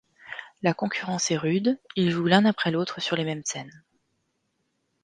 La 0.63 0.73
concurrence 0.73 1.29
est 1.29 1.37
rude, 1.37 1.79
ils 1.95 2.09
jouent 2.09 2.25
l'un 2.25 2.43
après 2.45 2.71
l'autre 2.71 2.99
sur 3.01 3.15
les 3.15 3.23
mêmes 3.23 3.45
scènes. 3.45 3.83